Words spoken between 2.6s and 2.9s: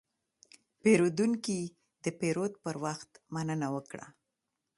پر